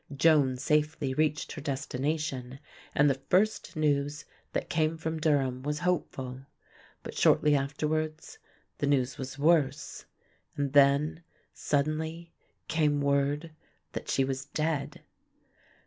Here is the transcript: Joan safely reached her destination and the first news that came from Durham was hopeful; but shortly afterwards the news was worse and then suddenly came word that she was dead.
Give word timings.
Joan 0.15 0.57
safely 0.57 1.13
reached 1.13 1.51
her 1.51 1.61
destination 1.61 2.57
and 2.95 3.07
the 3.07 3.21
first 3.29 3.75
news 3.75 4.25
that 4.53 4.67
came 4.67 4.97
from 4.97 5.19
Durham 5.19 5.61
was 5.61 5.77
hopeful; 5.85 6.41
but 7.03 7.15
shortly 7.15 7.55
afterwards 7.55 8.39
the 8.79 8.87
news 8.87 9.19
was 9.19 9.37
worse 9.37 10.05
and 10.55 10.73
then 10.73 11.21
suddenly 11.53 12.33
came 12.67 12.99
word 12.99 13.51
that 13.91 14.09
she 14.09 14.23
was 14.23 14.45
dead. 14.45 15.03